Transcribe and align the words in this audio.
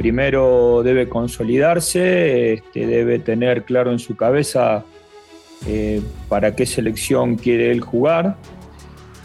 primero 0.00 0.80
debe 0.82 1.10
consolidarse, 1.10 2.54
este, 2.54 2.86
debe 2.86 3.18
tener 3.18 3.64
claro 3.64 3.92
en 3.92 3.98
su 3.98 4.16
cabeza 4.16 4.82
eh, 5.66 6.00
para 6.26 6.56
qué 6.56 6.64
selección 6.64 7.36
quiere 7.36 7.70
él 7.70 7.82
jugar 7.82 8.38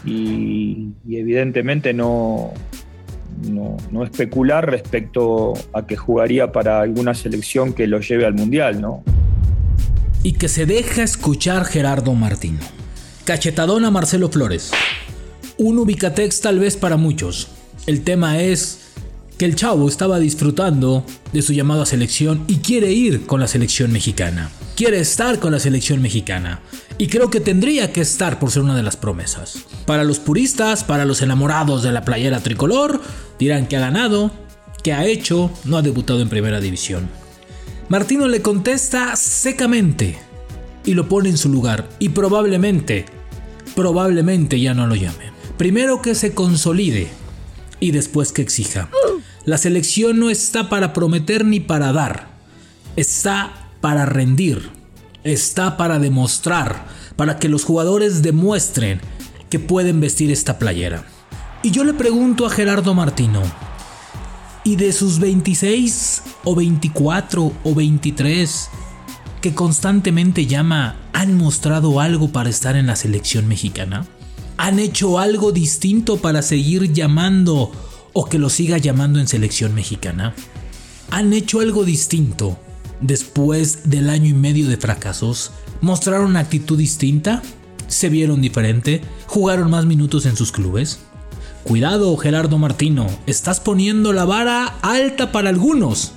y, 0.04 0.90
evidentemente 1.08 1.94
no, 1.94 2.52
no, 3.50 4.04
especular 4.04 4.70
respecto 4.70 5.54
a 5.72 5.86
que 5.86 5.96
jugaría 5.96 6.52
para 6.52 6.82
alguna 6.82 7.14
selección 7.14 7.72
que 7.72 7.86
lo 7.86 8.00
lleve 8.00 8.26
al 8.26 8.34
Mundial, 8.34 8.82
¿no? 8.82 9.02
Y 10.22 10.34
que 10.34 10.48
se 10.48 10.66
deja 10.66 11.02
escuchar 11.02 11.64
Gerardo 11.64 12.12
Martino. 12.12 12.60
Cachetadón 13.24 13.86
a 13.86 13.90
Marcelo 13.90 14.28
Flores. 14.28 14.72
Un 15.56 15.78
ubicatex 15.78 16.42
tal 16.42 16.58
vez 16.58 16.76
para 16.76 16.98
muchos. 16.98 17.48
El 17.86 18.04
tema 18.04 18.42
es 18.42 18.85
que 19.38 19.44
el 19.44 19.54
chavo 19.54 19.88
estaba 19.88 20.18
disfrutando 20.18 21.04
de 21.32 21.42
su 21.42 21.52
llamado 21.52 21.82
a 21.82 21.86
selección 21.86 22.44
y 22.46 22.56
quiere 22.56 22.92
ir 22.92 23.26
con 23.26 23.40
la 23.40 23.48
selección 23.48 23.92
mexicana. 23.92 24.50
Quiere 24.76 24.98
estar 24.98 25.38
con 25.38 25.52
la 25.52 25.60
selección 25.60 26.00
mexicana. 26.00 26.60
Y 26.98 27.08
creo 27.08 27.30
que 27.30 27.40
tendría 27.40 27.92
que 27.92 28.00
estar 28.00 28.38
por 28.38 28.50
ser 28.50 28.62
una 28.62 28.76
de 28.76 28.82
las 28.82 28.96
promesas. 28.96 29.64
Para 29.84 30.04
los 30.04 30.18
puristas, 30.18 30.84
para 30.84 31.04
los 31.04 31.20
enamorados 31.22 31.82
de 31.82 31.92
la 31.92 32.02
playera 32.04 32.40
tricolor, 32.40 33.00
dirán 33.38 33.66
que 33.66 33.76
ha 33.76 33.80
ganado, 33.80 34.30
que 34.82 34.94
ha 34.94 35.04
hecho, 35.04 35.50
no 35.64 35.76
ha 35.76 35.82
debutado 35.82 36.20
en 36.20 36.28
primera 36.28 36.60
división. 36.60 37.08
Martino 37.88 38.28
le 38.28 38.42
contesta 38.42 39.14
secamente 39.16 40.18
y 40.84 40.94
lo 40.94 41.08
pone 41.08 41.28
en 41.28 41.36
su 41.36 41.50
lugar 41.50 41.88
y 41.98 42.08
probablemente, 42.10 43.04
probablemente 43.74 44.58
ya 44.58 44.74
no 44.74 44.86
lo 44.86 44.94
llame. 44.94 45.32
Primero 45.58 46.00
que 46.00 46.14
se 46.14 46.32
consolide 46.32 47.08
y 47.80 47.90
después 47.90 48.32
que 48.32 48.42
exija. 48.42 48.88
La 49.46 49.58
selección 49.58 50.18
no 50.18 50.28
está 50.28 50.68
para 50.68 50.92
prometer 50.92 51.44
ni 51.44 51.60
para 51.60 51.92
dar, 51.92 52.26
está 52.96 53.70
para 53.80 54.04
rendir, 54.04 54.70
está 55.22 55.76
para 55.76 56.00
demostrar, 56.00 56.88
para 57.14 57.38
que 57.38 57.48
los 57.48 57.64
jugadores 57.64 58.22
demuestren 58.22 59.00
que 59.48 59.60
pueden 59.60 60.00
vestir 60.00 60.32
esta 60.32 60.58
playera. 60.58 61.04
Y 61.62 61.70
yo 61.70 61.84
le 61.84 61.94
pregunto 61.94 62.44
a 62.44 62.50
Gerardo 62.50 62.92
Martino, 62.92 63.40
¿y 64.64 64.74
de 64.74 64.92
sus 64.92 65.20
26 65.20 66.22
o 66.42 66.56
24 66.56 67.52
o 67.62 67.74
23 67.76 68.68
que 69.40 69.54
constantemente 69.54 70.46
llama, 70.46 70.96
han 71.12 71.36
mostrado 71.36 72.00
algo 72.00 72.32
para 72.32 72.50
estar 72.50 72.74
en 72.74 72.88
la 72.88 72.96
selección 72.96 73.46
mexicana? 73.46 74.06
¿Han 74.56 74.80
hecho 74.80 75.20
algo 75.20 75.52
distinto 75.52 76.16
para 76.16 76.42
seguir 76.42 76.92
llamando 76.92 77.70
o 78.18 78.24
que 78.24 78.38
lo 78.38 78.48
siga 78.48 78.78
llamando 78.78 79.20
en 79.20 79.28
selección 79.28 79.74
mexicana? 79.74 80.34
¿Han 81.10 81.34
hecho 81.34 81.60
algo 81.60 81.84
distinto 81.84 82.58
después 83.02 83.90
del 83.90 84.08
año 84.08 84.30
y 84.30 84.32
medio 84.32 84.68
de 84.68 84.78
fracasos? 84.78 85.52
¿Mostraron 85.82 86.30
una 86.30 86.40
actitud 86.40 86.78
distinta? 86.78 87.42
¿Se 87.88 88.08
vieron 88.08 88.40
diferente? 88.40 89.02
¿Jugaron 89.26 89.70
más 89.70 89.84
minutos 89.84 90.24
en 90.24 90.34
sus 90.34 90.50
clubes? 90.50 91.00
Cuidado 91.62 92.16
Gerardo 92.16 92.56
Martino, 92.56 93.06
estás 93.26 93.60
poniendo 93.60 94.14
la 94.14 94.24
vara 94.24 94.78
alta 94.80 95.30
para 95.30 95.50
algunos 95.50 96.12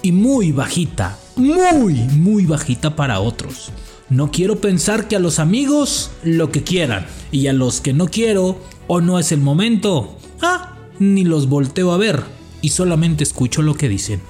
y 0.00 0.12
muy 0.12 0.52
bajita, 0.52 1.18
muy, 1.36 1.92
muy 1.92 2.46
bajita 2.46 2.96
para 2.96 3.20
otros. 3.20 3.72
No 4.08 4.30
quiero 4.30 4.58
pensar 4.62 5.06
que 5.06 5.16
a 5.16 5.20
los 5.20 5.38
amigos 5.38 6.12
lo 6.22 6.50
que 6.50 6.62
quieran 6.62 7.06
y 7.30 7.48
a 7.48 7.52
los 7.52 7.82
que 7.82 7.92
no 7.92 8.08
quiero 8.08 8.58
o 8.86 9.02
no 9.02 9.18
es 9.18 9.32
el 9.32 9.40
momento, 9.40 10.16
ah, 10.40 10.71
ni 11.02 11.24
los 11.24 11.48
volteo 11.48 11.92
a 11.92 11.96
ver 11.96 12.22
y 12.60 12.70
solamente 12.70 13.24
escucho 13.24 13.62
lo 13.62 13.74
que 13.74 13.88
dicen. 13.88 14.20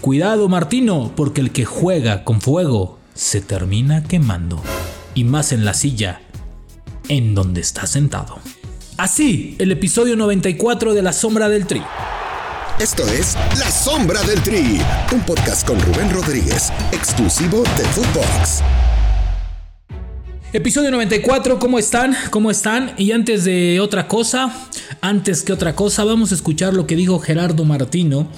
Cuidado 0.00 0.48
Martino, 0.48 1.12
porque 1.14 1.40
el 1.40 1.50
que 1.50 1.64
juega 1.64 2.24
con 2.24 2.40
fuego 2.40 2.98
se 3.14 3.40
termina 3.40 4.02
quemando. 4.04 4.62
Y 5.14 5.24
más 5.24 5.52
en 5.52 5.64
la 5.64 5.74
silla 5.74 6.22
en 7.08 7.34
donde 7.34 7.60
está 7.60 7.86
sentado. 7.86 8.38
Así, 8.96 9.56
el 9.58 9.72
episodio 9.72 10.16
94 10.16 10.94
de 10.94 11.02
La 11.02 11.12
Sombra 11.12 11.48
del 11.48 11.66
Tri. 11.66 11.82
Esto 12.78 13.06
es 13.06 13.36
La 13.58 13.70
Sombra 13.70 14.22
del 14.22 14.42
Tri, 14.42 14.80
un 15.12 15.20
podcast 15.20 15.66
con 15.66 15.80
Rubén 15.80 16.10
Rodríguez, 16.10 16.72
exclusivo 16.92 17.62
de 17.76 17.84
Footbox. 17.84 18.62
Episodio 20.54 20.92
94, 20.92 21.58
¿cómo 21.58 21.80
están? 21.80 22.14
¿Cómo 22.30 22.48
están? 22.48 22.92
Y 22.96 23.10
antes 23.10 23.42
de 23.42 23.80
otra 23.80 24.06
cosa, 24.06 24.54
antes 25.00 25.42
que 25.42 25.52
otra 25.52 25.74
cosa, 25.74 26.04
vamos 26.04 26.30
a 26.30 26.36
escuchar 26.36 26.74
lo 26.74 26.86
que 26.86 26.94
dijo 26.94 27.18
Gerardo 27.18 27.64
Martino 27.64 28.28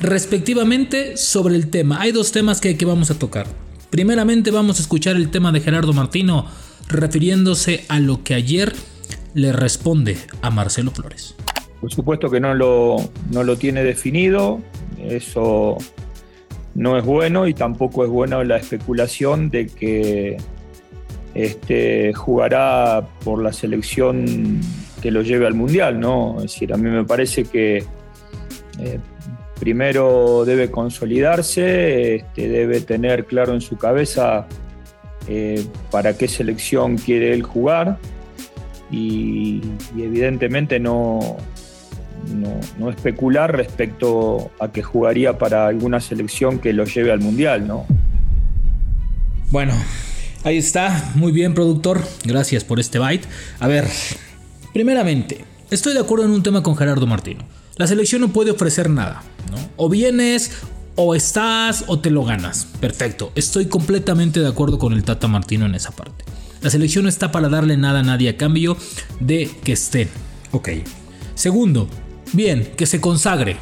respectivamente 0.00 1.16
sobre 1.16 1.56
el 1.56 1.70
tema. 1.70 2.00
Hay 2.00 2.12
dos 2.12 2.30
temas 2.30 2.60
que, 2.60 2.76
que 2.76 2.84
vamos 2.84 3.10
a 3.10 3.18
tocar. 3.18 3.48
Primeramente 3.90 4.52
vamos 4.52 4.78
a 4.78 4.82
escuchar 4.82 5.16
el 5.16 5.32
tema 5.32 5.50
de 5.50 5.62
Gerardo 5.62 5.92
Martino 5.92 6.46
refiriéndose 6.86 7.84
a 7.88 7.98
lo 7.98 8.22
que 8.22 8.34
ayer 8.34 8.72
le 9.34 9.52
responde 9.52 10.16
a 10.42 10.50
Marcelo 10.50 10.92
Flores. 10.92 11.34
Por 11.80 11.92
supuesto 11.92 12.30
que 12.30 12.38
no 12.38 12.54
lo, 12.54 12.98
no 13.32 13.42
lo 13.42 13.56
tiene 13.56 13.82
definido, 13.82 14.60
eso 15.02 15.78
no 16.76 16.96
es 16.96 17.04
bueno 17.04 17.48
y 17.48 17.52
tampoco 17.52 18.04
es 18.04 18.10
bueno 18.10 18.44
la 18.44 18.58
especulación 18.58 19.50
de 19.50 19.66
que 19.66 20.36
este, 21.34 22.12
jugará 22.14 23.06
por 23.24 23.42
la 23.42 23.52
selección 23.52 24.60
que 25.02 25.10
lo 25.10 25.22
lleve 25.22 25.46
al 25.46 25.54
Mundial, 25.54 26.00
¿no? 26.00 26.36
Es 26.38 26.52
decir, 26.52 26.72
a 26.72 26.76
mí 26.76 26.88
me 26.88 27.04
parece 27.04 27.44
que 27.44 27.84
eh, 28.78 28.98
primero 29.58 30.44
debe 30.44 30.70
consolidarse, 30.70 32.16
este, 32.16 32.48
debe 32.48 32.80
tener 32.80 33.26
claro 33.26 33.52
en 33.52 33.60
su 33.60 33.76
cabeza 33.76 34.46
eh, 35.28 35.64
para 35.90 36.16
qué 36.16 36.28
selección 36.28 36.96
quiere 36.96 37.32
él 37.32 37.42
jugar 37.42 37.98
y, 38.90 39.60
evidentemente 39.96 40.78
no, 40.78 41.36
no, 42.32 42.60
no, 42.78 42.90
especular 42.90 43.56
respecto 43.56 44.50
a 44.60 44.70
que 44.70 44.82
jugaría 44.82 45.36
para 45.38 45.66
alguna 45.66 46.00
selección 46.00 46.58
que 46.58 46.72
lo 46.72 46.84
lleve 46.84 47.10
al 47.10 47.20
Mundial, 47.20 47.66
¿no? 47.66 47.86
Bueno, 49.50 49.72
Ahí 50.44 50.58
está, 50.58 51.12
muy 51.14 51.32
bien 51.32 51.54
productor, 51.54 52.06
gracias 52.22 52.64
por 52.64 52.78
este 52.78 52.98
byte. 52.98 53.26
A 53.60 53.66
ver, 53.66 53.88
primeramente, 54.74 55.42
estoy 55.70 55.94
de 55.94 56.00
acuerdo 56.00 56.26
en 56.26 56.32
un 56.32 56.42
tema 56.42 56.62
con 56.62 56.76
Gerardo 56.76 57.06
Martino. 57.06 57.44
La 57.76 57.86
selección 57.86 58.20
no 58.20 58.28
puede 58.28 58.50
ofrecer 58.50 58.90
nada, 58.90 59.22
¿no? 59.50 59.56
O 59.76 59.88
vienes, 59.88 60.50
o 60.96 61.14
estás, 61.14 61.84
o 61.86 61.98
te 61.98 62.10
lo 62.10 62.24
ganas. 62.24 62.66
Perfecto, 62.78 63.32
estoy 63.34 63.66
completamente 63.66 64.40
de 64.40 64.48
acuerdo 64.48 64.78
con 64.78 64.92
el 64.92 65.02
Tata 65.02 65.28
Martino 65.28 65.64
en 65.64 65.74
esa 65.74 65.92
parte. 65.92 66.26
La 66.60 66.68
selección 66.68 67.04
no 67.04 67.08
está 67.08 67.32
para 67.32 67.48
darle 67.48 67.78
nada 67.78 68.00
a 68.00 68.02
nadie 68.02 68.28
a 68.28 68.36
cambio 68.36 68.76
de 69.20 69.50
que 69.64 69.72
estén. 69.72 70.10
Ok. 70.52 70.68
Segundo, 71.34 71.88
bien, 72.34 72.70
que 72.76 72.84
se 72.84 73.00
consagre. 73.00 73.56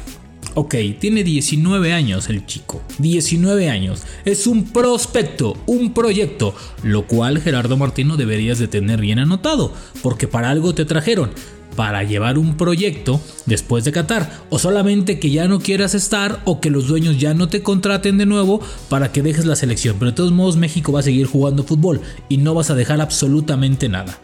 Ok, 0.55 0.75
tiene 0.99 1.23
19 1.23 1.93
años 1.93 2.29
el 2.29 2.45
chico. 2.45 2.81
19 2.99 3.69
años. 3.69 4.03
Es 4.23 4.45
un 4.45 4.65
prospecto, 4.65 5.57
un 5.65 5.93
proyecto, 5.93 6.53
lo 6.83 7.07
cual 7.07 7.41
Gerardo 7.41 7.75
Martino 7.75 8.17
deberías 8.17 8.59
de 8.59 8.67
tener 8.67 9.01
bien 9.01 9.17
anotado, 9.17 9.73
porque 10.03 10.27
para 10.27 10.51
algo 10.51 10.75
te 10.75 10.85
trajeron. 10.85 11.31
Para 11.75 12.03
llevar 12.03 12.37
un 12.37 12.55
proyecto 12.55 13.19
después 13.47 13.83
de 13.83 13.91
Qatar, 13.91 14.43
o 14.51 14.59
solamente 14.59 15.17
que 15.17 15.31
ya 15.31 15.47
no 15.47 15.59
quieras 15.59 15.95
estar, 15.95 16.39
o 16.45 16.61
que 16.61 16.69
los 16.69 16.87
dueños 16.87 17.17
ya 17.17 17.33
no 17.33 17.49
te 17.49 17.63
contraten 17.63 18.19
de 18.19 18.27
nuevo 18.27 18.61
para 18.89 19.11
que 19.11 19.23
dejes 19.23 19.45
la 19.45 19.55
selección. 19.55 19.95
Pero 19.97 20.11
de 20.11 20.15
todos 20.15 20.31
modos, 20.31 20.55
México 20.55 20.91
va 20.91 20.99
a 20.99 21.03
seguir 21.03 21.25
jugando 21.25 21.63
fútbol 21.63 21.99
y 22.29 22.37
no 22.37 22.53
vas 22.53 22.69
a 22.69 22.75
dejar 22.75 23.01
absolutamente 23.01 23.89
nada. 23.89 24.19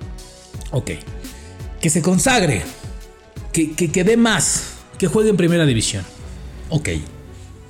Ok, 0.69 0.91
que 1.81 1.89
se 1.89 2.03
consagre, 2.03 2.61
que, 3.51 3.71
que, 3.71 3.91
que 3.91 4.03
dé 4.03 4.15
más, 4.15 4.75
que 4.99 5.07
juegue 5.07 5.31
en 5.31 5.37
primera 5.37 5.65
división. 5.65 6.03
Ok. 6.69 6.89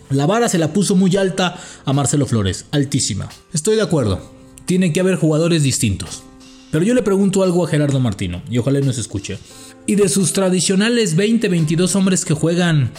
La 0.09 0.25
vara 0.25 0.49
se 0.49 0.57
la 0.57 0.73
puso 0.73 0.95
muy 0.95 1.15
alta 1.15 1.55
a 1.85 1.93
Marcelo 1.93 2.25
Flores, 2.25 2.65
altísima. 2.71 3.29
Estoy 3.53 3.75
de 3.75 3.83
acuerdo, 3.83 4.19
tiene 4.65 4.91
que 4.91 4.99
haber 4.99 5.15
jugadores 5.15 5.63
distintos. 5.63 6.23
Pero 6.71 6.83
yo 6.83 6.93
le 6.93 7.03
pregunto 7.03 7.43
algo 7.43 7.63
a 7.63 7.69
Gerardo 7.69 7.99
Martino, 7.99 8.41
y 8.49 8.57
ojalá 8.57 8.79
nos 8.81 8.97
escuche. 8.97 9.37
¿Y 9.85 9.95
de 9.95 10.09
sus 10.09 10.33
tradicionales 10.33 11.15
20-22 11.15 11.95
hombres 11.95 12.25
que 12.25 12.33
juegan, 12.33 12.91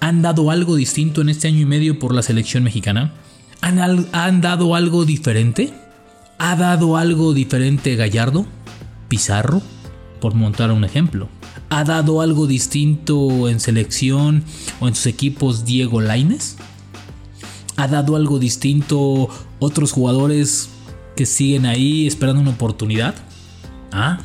han 0.00 0.22
dado 0.22 0.50
algo 0.50 0.76
distinto 0.76 1.20
en 1.20 1.28
este 1.28 1.48
año 1.48 1.60
y 1.60 1.66
medio 1.66 1.98
por 1.98 2.14
la 2.14 2.22
selección 2.22 2.64
mexicana? 2.64 3.12
¿Han, 3.60 4.08
han 4.12 4.40
dado 4.40 4.74
algo 4.74 5.04
diferente? 5.04 5.72
¿Ha 6.38 6.56
dado 6.56 6.96
algo 6.96 7.32
diferente 7.32 7.94
Gallardo? 7.96 8.46
¿Pizarro? 9.08 9.62
Por 10.20 10.34
montar 10.34 10.72
un 10.72 10.84
ejemplo 10.84 11.28
ha 11.74 11.82
dado 11.82 12.20
algo 12.20 12.46
distinto 12.46 13.48
en 13.48 13.58
selección 13.58 14.44
o 14.78 14.86
en 14.86 14.94
sus 14.94 15.06
equipos 15.06 15.64
Diego 15.64 16.00
Laines? 16.00 16.56
¿Ha 17.76 17.88
dado 17.88 18.14
algo 18.14 18.38
distinto 18.38 19.28
otros 19.58 19.90
jugadores 19.90 20.68
que 21.16 21.26
siguen 21.26 21.66
ahí 21.66 22.06
esperando 22.06 22.40
una 22.40 22.52
oportunidad? 22.52 23.16
¿Ah? 23.90 24.20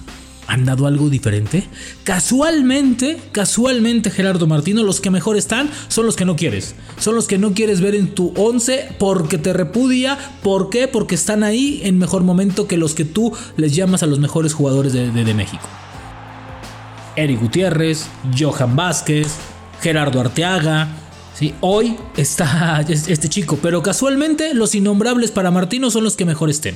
han 0.45 0.65
dado 0.65 0.87
algo 0.87 1.11
diferente. 1.11 1.67
Casualmente, 2.03 3.21
casualmente 3.31 4.09
Gerardo 4.09 4.47
Martino, 4.47 4.81
los 4.81 4.99
que 4.99 5.11
mejor 5.11 5.37
están 5.37 5.69
son 5.89 6.07
los 6.07 6.15
que 6.15 6.25
no 6.25 6.35
quieres. 6.35 6.73
Son 6.99 7.13
los 7.13 7.27
que 7.27 7.37
no 7.37 7.53
quieres 7.53 7.81
ver 7.81 7.93
en 7.93 8.15
tu 8.15 8.33
11 8.35 8.95
porque 8.97 9.37
te 9.37 9.53
repudia. 9.53 10.17
¿Por 10.41 10.71
qué? 10.71 10.87
Porque 10.87 11.13
están 11.13 11.43
ahí 11.43 11.81
en 11.83 11.99
mejor 11.99 12.23
momento 12.23 12.67
que 12.67 12.77
los 12.77 12.95
que 12.95 13.05
tú 13.05 13.31
les 13.57 13.75
llamas 13.75 14.01
a 14.01 14.07
los 14.07 14.17
mejores 14.17 14.55
jugadores 14.55 14.91
de, 14.91 15.33
México. 15.35 15.63
Eric 17.19 17.41
Gutiérrez, 17.41 18.05
Johan 18.37 18.75
Vázquez, 18.75 19.35
Gerardo 19.81 20.21
Arteaga. 20.21 20.87
Sí, 21.35 21.53
hoy 21.61 21.97
está 22.17 22.81
este 22.87 23.29
chico, 23.29 23.59
pero 23.61 23.83
casualmente 23.83 24.53
los 24.53 24.73
innombrables 24.75 25.31
para 25.31 25.51
Martino 25.51 25.91
son 25.91 26.03
los 26.03 26.15
que 26.15 26.25
mejor 26.25 26.49
estén. 26.49 26.75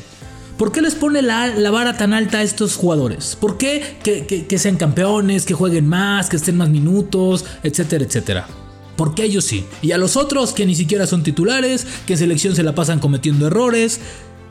¿Por 0.57 0.71
qué 0.71 0.81
les 0.81 0.95
pone 0.95 1.21
la, 1.21 1.51
vara 1.71 1.97
tan 1.97 2.13
alta 2.13 2.39
a 2.39 2.43
estos 2.43 2.75
jugadores? 2.75 3.35
¿Por 3.35 3.57
qué 3.57 3.97
que, 4.03 4.57
sean 4.59 4.77
campeones, 4.77 5.45
que 5.45 5.53
jueguen 5.53 5.87
más, 5.87 6.29
que 6.29 6.35
estén 6.35 6.57
más 6.57 6.69
minutos, 6.69 7.45
etcétera, 7.63 8.05
etcétera? 8.05 8.47
Porque 8.95 9.23
ellos 9.23 9.45
sí. 9.45 9.65
Y 9.81 9.91
a 9.93 9.97
los 9.97 10.15
otros 10.15 10.53
que 10.53 10.65
ni 10.65 10.75
siquiera 10.75 11.07
son 11.07 11.23
titulares, 11.23 11.87
que 12.05 12.13
en 12.13 12.19
selección 12.19 12.55
se 12.55 12.61
la 12.61 12.75
pasan 12.75 12.99
cometiendo 12.99 13.47
errores, 13.47 13.99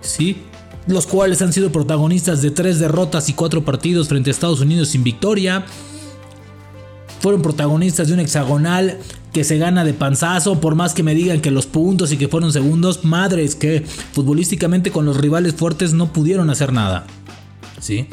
¿sí? 0.00 0.42
Los 0.86 1.06
cuales 1.06 1.40
han 1.42 1.52
sido 1.52 1.70
protagonistas 1.70 2.42
de 2.42 2.50
tres 2.50 2.78
derrotas 2.78 3.28
y 3.28 3.34
cuatro 3.34 3.64
partidos 3.64 4.08
frente 4.08 4.30
a 4.30 4.32
Estados 4.32 4.60
Unidos 4.60 4.88
sin 4.88 5.04
victoria. 5.04 5.64
Fueron 7.20 7.40
protagonistas 7.40 8.08
de 8.08 8.14
un 8.14 8.20
hexagonal 8.20 8.98
que 9.32 9.44
se 9.44 9.58
gana 9.58 9.84
de 9.84 9.94
panzazo, 9.94 10.60
por 10.60 10.74
más 10.74 10.92
que 10.92 11.02
me 11.02 11.14
digan 11.14 11.40
que 11.40 11.50
los 11.50 11.66
puntos 11.66 12.12
y 12.12 12.16
que 12.16 12.28
fueron 12.28 12.52
segundos, 12.52 13.04
madres 13.04 13.54
que 13.54 13.84
futbolísticamente 14.12 14.90
con 14.90 15.06
los 15.06 15.16
rivales 15.16 15.54
fuertes 15.54 15.92
no 15.92 16.12
pudieron 16.12 16.50
hacer 16.50 16.72
nada. 16.72 17.06
¿Sí? 17.80 18.08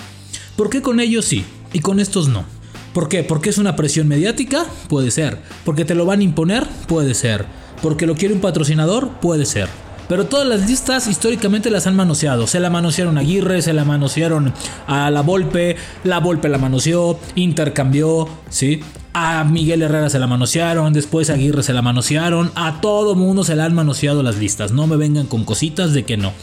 ¿Por 0.56 0.70
qué 0.70 0.82
con 0.82 1.00
ellos 1.00 1.26
sí 1.26 1.44
y 1.74 1.80
con 1.80 2.00
estos 2.00 2.28
no? 2.28 2.46
¿Por 2.94 3.10
qué? 3.10 3.24
¿Porque 3.24 3.50
es 3.50 3.58
una 3.58 3.76
presión 3.76 4.08
mediática? 4.08 4.66
Puede 4.88 5.12
ser. 5.12 5.42
¿Porque 5.66 5.86
te 5.86 5.96
lo 5.96 6.06
van 6.06 6.22
a 6.22 6.24
imponer? 6.24 6.68
Puede 6.88 7.14
ser. 7.14 7.46
¿Porque 7.82 8.06
lo 8.06 8.16
quiere 8.16 8.34
un 8.34 8.42
patrocinador? 8.42 9.10
Puede 9.22 9.46
ser. 9.46 9.70
Pero 10.10 10.26
todas 10.26 10.48
las 10.48 10.68
listas 10.68 11.06
históricamente 11.06 11.70
las 11.70 11.86
han 11.86 11.96
manoseado. 11.96 12.48
Se 12.48 12.60
la 12.60 12.72
manosearon 12.72 13.20
a 13.20 13.22
Aguirre, 13.22 13.62
se 13.62 13.74
la 13.74 13.86
manosearon 13.86 14.52
a 14.88 15.12
la 15.12 15.22
Volpe, 15.22 15.76
la 16.04 16.20
Volpe 16.20 16.50
la 16.50 16.58
manoseó, 16.58 17.20
intercambió, 17.36 18.28
¿sí? 18.50 18.82
A 19.14 19.44
Miguel 19.44 19.84
Herrera 19.84 20.10
se 20.10 20.18
la 20.18 20.26
manosearon, 20.26 20.94
después 20.94 21.30
a 21.30 21.34
Aguirre 21.34 21.62
se 21.62 21.74
la 21.74 21.84
manosearon, 21.84 22.52
a 22.56 22.82
todo 22.82 23.14
mundo 23.14 23.44
se 23.44 23.56
la 23.56 23.66
han 23.66 23.76
manoseado 23.76 24.24
las 24.24 24.38
listas. 24.38 24.72
No 24.72 24.88
me 24.88 24.96
vengan 24.96 25.28
con 25.28 25.46
cositas 25.46 25.94
de 25.94 26.04
que 26.04 26.18
no. 26.18 26.34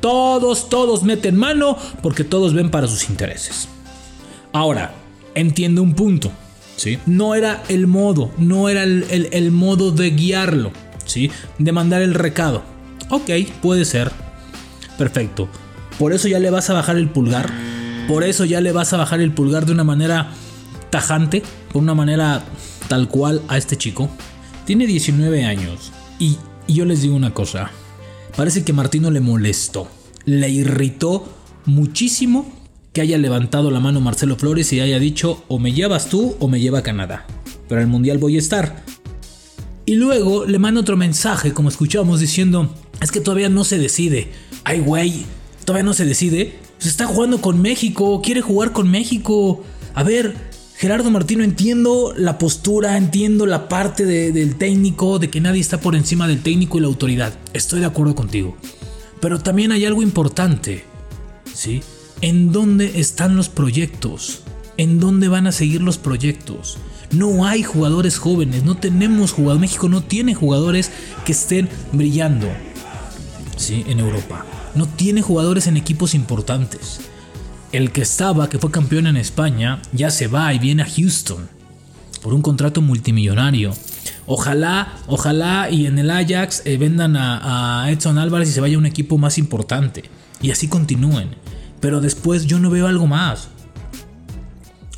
Todos, 0.00 0.68
todos 0.68 1.02
meten 1.02 1.34
mano 1.34 1.76
porque 2.02 2.22
todos 2.22 2.54
ven 2.54 2.70
para 2.70 2.86
sus 2.86 3.10
intereses. 3.10 3.66
Ahora, 4.52 4.94
entiendo 5.34 5.82
un 5.82 5.94
punto. 5.94 6.30
¿sí? 6.76 7.00
No 7.06 7.34
era 7.34 7.64
el 7.68 7.88
modo, 7.88 8.30
no 8.38 8.68
era 8.68 8.84
el, 8.84 9.28
el 9.32 9.50
modo 9.50 9.90
de 9.90 10.10
guiarlo, 10.10 10.70
¿sí? 11.06 11.32
de 11.58 11.72
mandar 11.72 12.02
el 12.02 12.14
recado. 12.14 12.75
Ok, 13.10 13.30
puede 13.62 13.84
ser. 13.84 14.10
Perfecto. 14.98 15.48
Por 15.98 16.12
eso 16.12 16.28
ya 16.28 16.38
le 16.38 16.50
vas 16.50 16.70
a 16.70 16.74
bajar 16.74 16.96
el 16.96 17.08
pulgar. 17.08 17.50
Por 18.08 18.24
eso 18.24 18.44
ya 18.44 18.60
le 18.60 18.72
vas 18.72 18.92
a 18.92 18.96
bajar 18.96 19.20
el 19.20 19.32
pulgar 19.32 19.66
de 19.66 19.72
una 19.72 19.84
manera 19.84 20.30
tajante, 20.90 21.42
por 21.72 21.82
una 21.82 21.94
manera 21.94 22.44
tal 22.88 23.08
cual 23.08 23.42
a 23.48 23.56
este 23.56 23.76
chico. 23.76 24.08
Tiene 24.64 24.86
19 24.86 25.44
años. 25.44 25.92
Y, 26.18 26.36
yo 26.68 26.84
les 26.84 27.02
digo 27.02 27.14
una 27.14 27.32
cosa. 27.32 27.70
Parece 28.36 28.64
que 28.64 28.72
Martino 28.72 29.10
le 29.10 29.20
molestó. 29.20 29.88
Le 30.24 30.48
irritó 30.48 31.32
muchísimo 31.64 32.52
que 32.92 33.00
haya 33.00 33.18
levantado 33.18 33.70
la 33.70 33.80
mano 33.80 34.00
Marcelo 34.00 34.36
Flores 34.36 34.72
y 34.72 34.80
haya 34.80 34.98
dicho 34.98 35.44
o 35.48 35.58
me 35.58 35.72
llevas 35.72 36.08
tú 36.08 36.36
o 36.40 36.48
me 36.48 36.60
lleva 36.60 36.82
Canadá. 36.82 37.26
Pero 37.68 37.80
al 37.80 37.86
Mundial 37.86 38.18
voy 38.18 38.36
a 38.36 38.40
estar. 38.40 38.82
Y 39.84 39.94
luego 39.94 40.46
le 40.46 40.58
manda 40.58 40.80
otro 40.80 40.96
mensaje, 40.96 41.52
como 41.52 41.68
escuchamos, 41.68 42.18
diciendo, 42.18 42.74
es 43.00 43.10
que 43.10 43.20
todavía 43.20 43.48
no 43.48 43.64
se 43.64 43.78
decide. 43.78 44.32
Ay, 44.64 44.80
güey, 44.80 45.26
todavía 45.64 45.84
no 45.84 45.94
se 45.94 46.04
decide. 46.04 46.58
Se 46.78 46.88
está 46.88 47.06
jugando 47.06 47.40
con 47.40 47.60
México, 47.60 48.20
quiere 48.22 48.40
jugar 48.40 48.72
con 48.72 48.90
México. 48.90 49.62
A 49.94 50.02
ver, 50.02 50.34
Gerardo 50.76 51.10
Martino, 51.10 51.42
entiendo 51.42 52.12
la 52.16 52.36
postura, 52.36 52.98
entiendo 52.98 53.46
la 53.46 53.68
parte 53.68 54.04
del 54.04 54.56
técnico, 54.56 55.18
de 55.18 55.30
que 55.30 55.40
nadie 55.40 55.60
está 55.60 55.80
por 55.80 55.94
encima 55.94 56.28
del 56.28 56.42
técnico 56.42 56.76
y 56.76 56.82
la 56.82 56.88
autoridad. 56.88 57.32
Estoy 57.54 57.80
de 57.80 57.86
acuerdo 57.86 58.14
contigo. 58.14 58.56
Pero 59.20 59.40
también 59.40 59.72
hay 59.72 59.86
algo 59.86 60.02
importante, 60.02 60.84
¿sí? 61.54 61.82
¿En 62.20 62.52
dónde 62.52 63.00
están 63.00 63.36
los 63.36 63.48
proyectos? 63.48 64.40
¿En 64.76 65.00
dónde 65.00 65.28
van 65.28 65.46
a 65.46 65.52
seguir 65.52 65.80
los 65.80 65.96
proyectos? 65.96 66.76
No 67.10 67.46
hay 67.46 67.62
jugadores 67.62 68.18
jóvenes, 68.18 68.64
no 68.64 68.76
tenemos 68.76 69.32
jugadores. 69.32 69.60
México 69.60 69.88
no 69.88 70.02
tiene 70.02 70.34
jugadores 70.34 70.90
que 71.24 71.32
estén 71.32 71.70
brillando. 71.92 72.48
¿Sí? 73.56 73.84
en 73.88 74.00
Europa. 74.00 74.44
No 74.74 74.86
tiene 74.86 75.22
jugadores 75.22 75.66
en 75.66 75.76
equipos 75.76 76.14
importantes. 76.14 77.00
El 77.72 77.90
que 77.90 78.02
estaba, 78.02 78.48
que 78.48 78.58
fue 78.58 78.70
campeón 78.70 79.06
en 79.06 79.16
España, 79.16 79.82
ya 79.92 80.10
se 80.10 80.28
va 80.28 80.54
y 80.54 80.58
viene 80.58 80.82
a 80.82 80.88
Houston 80.88 81.48
por 82.22 82.34
un 82.34 82.42
contrato 82.42 82.82
multimillonario. 82.82 83.72
Ojalá, 84.26 84.98
ojalá 85.06 85.70
y 85.70 85.86
en 85.86 85.98
el 85.98 86.10
Ajax 86.10 86.62
eh, 86.64 86.76
vendan 86.76 87.16
a, 87.16 87.84
a 87.84 87.90
Edson 87.90 88.18
Álvarez 88.18 88.48
y 88.48 88.52
se 88.52 88.60
vaya 88.60 88.76
a 88.76 88.78
un 88.78 88.86
equipo 88.86 89.18
más 89.18 89.38
importante. 89.38 90.04
Y 90.40 90.50
así 90.50 90.68
continúen. 90.68 91.30
Pero 91.80 92.00
después 92.00 92.46
yo 92.46 92.58
no 92.58 92.70
veo 92.70 92.86
algo 92.86 93.06
más. 93.06 93.48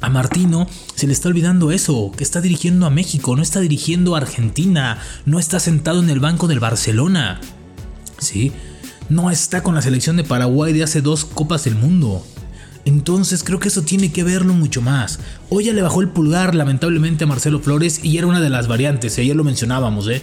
A 0.01 0.09
Martino 0.11 0.69
se 0.95 1.07
le 1.07 1.13
está 1.13 1.29
olvidando 1.29 1.73
eso, 1.73 2.13
que 2.17 2.23
está 2.23 2.41
dirigiendo 2.41 2.87
a 2.87 2.91
México, 2.91 3.35
no 3.35 3.43
está 3.43 3.61
dirigiendo 3.61 4.15
a 4.15 4.19
Argentina, 4.19 4.99
no 5.27 5.41
está 5.41 5.59
sentado 5.59 6.01
en 6.01 6.09
el 6.09 6.21
banco 6.21 6.47
del 6.47 6.61
Barcelona. 6.61 7.41
¿Sí? 8.19 8.53
No 9.09 9.31
está 9.31 9.63
con 9.63 9.75
la 9.75 9.83
selección 9.83 10.17
de 10.17 10.25
Paraguay 10.25 10.73
de 10.73 10.83
hace 10.83 11.01
dos 11.01 11.25
Copas 11.25 11.65
del 11.65 11.75
Mundo. 11.75 12.25
Entonces 12.85 13.45
creo 13.45 13.59
que 13.59 13.69
eso 13.69 13.83
tiene 13.83 14.13
que 14.13 14.25
verlo 14.25 14.55
mucho 14.55 14.81
más. 14.81 15.19
Hoy 15.51 15.65
ya 15.65 15.73
le 15.73 15.83
bajó 15.83 16.01
el 16.01 16.09
pulgar 16.09 16.55
lamentablemente 16.55 17.25
a 17.25 17.27
Marcelo 17.27 17.61
Flores 17.61 18.01
y 18.03 18.19
era 18.19 18.27
una 18.27 18.41
de 18.41 18.51
las 18.51 18.69
variantes, 18.69 19.19
ayer 19.19 19.37
lo 19.37 19.45
mencionábamos, 19.45 20.09
¿eh? 20.09 20.23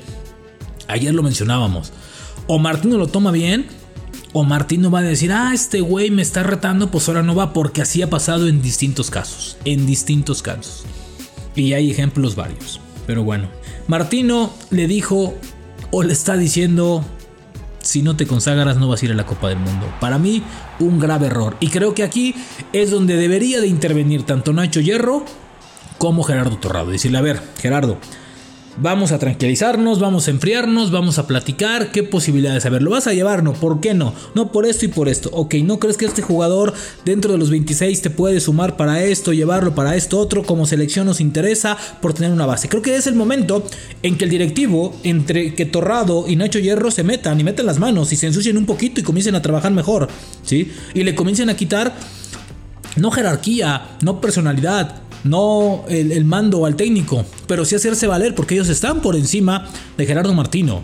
Ayer 0.88 1.14
lo 1.14 1.24
mencionábamos. 1.24 1.94
O 2.48 2.60
Martino 2.60 2.98
lo 2.98 3.08
toma 3.08 3.32
bien, 3.32 3.68
o 4.34 4.44
Martino 4.44 4.92
va 4.92 5.00
a 5.00 5.04
decir, 5.04 5.32
ah, 5.32 5.52
este 5.54 5.82
güey 5.82 6.12
me 6.12 6.22
está 6.22 6.44
retando, 6.44 6.92
pues 6.92 7.08
ahora 7.08 7.24
no 7.24 7.36
va, 7.36 7.54
porque 7.54 7.82
así 7.82 8.02
ha 8.02 8.10
pasado 8.10 8.48
en 8.48 8.62
distintos 8.62 9.10
casos, 9.10 9.58
en 9.64 9.86
distintos 9.86 10.42
casos. 10.42 10.84
Y 11.56 11.74
hay 11.74 11.90
ejemplos 11.90 12.36
varios. 12.36 12.80
Pero 13.08 13.24
bueno, 13.24 13.48
Martino 13.88 14.52
le 14.72 14.88
dijo 14.88 15.36
o 15.92 16.04
le 16.04 16.14
está 16.14 16.36
diciendo 16.36 17.06
si 17.86 18.02
no 18.02 18.16
te 18.16 18.26
consagras 18.26 18.78
no 18.78 18.88
vas 18.88 19.02
a 19.02 19.06
ir 19.06 19.12
a 19.12 19.16
la 19.16 19.26
Copa 19.26 19.48
del 19.50 19.60
Mundo. 19.60 19.88
Para 20.02 20.18
mí, 20.18 20.44
un 20.80 21.00
grave 21.00 21.28
error. 21.28 21.56
Y 21.60 21.70
creo 21.70 21.94
que 21.94 22.04
aquí 22.04 22.36
es 22.74 22.90
donde 22.90 23.16
debería 23.16 23.62
de 23.62 23.68
intervenir 23.68 24.24
tanto 24.24 24.54
Nacho 24.54 24.82
Hierro 24.82 25.24
como 26.00 26.24
Gerardo 26.24 26.58
Torrado. 26.58 26.90
Decirle, 26.90 27.20
a 27.20 27.22
ver, 27.22 27.42
Gerardo, 27.60 28.00
Vamos 28.78 29.14
a 29.14 29.20
tranquilizarnos, 29.20 30.02
vamos 30.02 30.28
a 30.28 30.32
enfriarnos, 30.32 30.92
vamos 30.92 31.18
a 31.18 31.28
platicar 31.28 31.94
qué 31.94 32.04
posibilidades. 32.04 32.66
A 32.66 32.70
ver, 32.70 32.82
¿lo 32.82 32.92
vas 32.92 33.08
a 33.08 33.14
llevar? 33.14 33.42
No, 33.42 33.54
¿por 33.54 33.80
qué 33.80 33.94
no? 33.94 34.14
No 34.34 34.52
por 34.52 34.66
esto 34.66 34.84
y 34.84 34.90
por 34.90 35.08
esto. 35.08 35.30
Ok, 35.32 35.56
¿no 35.64 35.80
crees 35.80 35.96
que 35.96 36.04
este 36.04 36.22
jugador 36.22 36.74
dentro 37.06 37.32
de 37.32 37.38
los 37.38 37.50
26 37.50 38.02
te 38.02 38.10
puede 38.10 38.42
sumar 38.42 38.76
para 38.76 39.02
esto, 39.02 39.32
llevarlo 39.32 39.74
para 39.76 39.96
esto 39.96 40.20
otro? 40.20 40.44
Como 40.44 40.66
selección 40.66 41.08
nos 41.08 41.22
interesa 41.22 41.78
por 42.02 42.14
tener 42.14 42.34
una 42.34 42.46
base. 42.46 42.68
Creo 42.68 42.82
que 42.82 42.98
es 42.98 43.08
el 43.08 43.16
momento 43.16 43.66
en 44.04 44.18
que 44.18 44.26
el 44.26 44.30
directivo, 44.30 44.94
entre 45.04 45.56
que 45.56 45.66
Torrado 45.66 46.26
y 46.28 46.36
Nacho 46.36 46.60
Hierro 46.60 46.92
se 46.92 47.04
metan 47.04 47.40
y 47.40 47.46
metan 47.46 47.66
las 47.66 47.80
manos 47.80 48.12
y 48.12 48.18
se 48.18 48.28
ensucien 48.28 48.58
un 48.58 48.66
poquito 48.66 49.00
y 49.00 49.04
comiencen 49.04 49.36
a 49.36 49.42
trabajar 49.42 49.72
mejor, 49.72 50.10
¿sí? 50.44 50.70
Y 50.94 51.04
le 51.04 51.16
comiencen 51.16 51.50
a 51.50 51.56
quitar 51.56 51.96
no 52.98 53.12
jerarquía, 53.12 53.98
no 54.02 54.22
personalidad, 54.22 55.02
no 55.26 55.84
el, 55.90 56.24
mando 56.24 56.66
al 56.66 56.76
técnico, 56.76 57.26
pero 57.48 57.66
sí 57.66 57.76
hacerse 57.76 58.08
valer 58.08 58.36
porque 58.36 58.54
ellos 58.54 58.70
están 58.70 59.02
por 59.02 59.16
encima 59.16 59.68
de 59.98 60.06
Gerardo 60.06 60.34
Martino. 60.34 60.84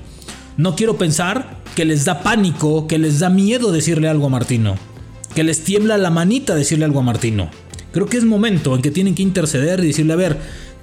No 0.58 0.76
quiero 0.76 0.98
pensar 0.98 1.62
que 1.76 1.86
les 1.86 2.04
da 2.04 2.24
pánico, 2.24 2.88
que 2.88 2.98
les 2.98 3.20
da 3.20 3.30
miedo 3.30 3.72
decirle 3.72 4.10
algo 4.10 4.26
a 4.26 4.30
Martino, 4.30 4.76
que 5.36 5.44
les 5.44 5.64
tiembla 5.64 5.98
la 5.98 6.10
manita 6.10 6.56
decirle 6.56 6.86
algo 6.86 7.00
a 7.00 7.04
Martino. 7.04 7.50
Creo 7.94 8.08
que 8.08 8.18
es 8.18 8.26
momento 8.26 8.76
en 8.76 8.82
que 8.82 8.92
tienen 8.92 9.16
que 9.16 9.24
interceder 9.24 9.80
y 9.82 9.88
decirle, 9.88 10.14
a 10.14 10.18
ver, 10.18 10.40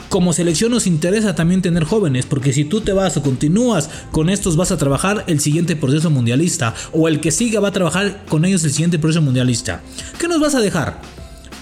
como 0.09 0.33
selección 0.33 0.71
nos 0.71 0.87
interesa 0.87 1.35
también 1.35 1.61
tener 1.61 1.85
jóvenes, 1.85 2.27
porque 2.27 2.53
si 2.53 2.65
tú 2.65 2.81
te 2.81 2.93
vas 2.93 3.17
o 3.17 3.23
continúas 3.23 3.91
con 4.13 4.31
estos 4.31 4.57
vas 4.57 4.73
a 4.73 4.79
trabajar 4.79 5.25
el 5.27 5.41
siguiente 5.41 5.75
proceso 5.75 6.11
mundialista, 6.11 6.75
o 6.93 7.09
el 7.09 7.21
que 7.21 7.33
siga 7.33 7.61
va 7.61 7.69
a 7.69 7.73
trabajar 7.73 8.25
con 8.29 8.45
ellos 8.45 8.63
el 8.65 8.71
siguiente 8.71 8.99
proceso 8.99 9.21
mundialista. 9.21 9.83
¿Qué 10.19 10.29
nos 10.29 10.41
vas 10.41 10.55
a 10.55 10.61
dejar? 10.61 11.18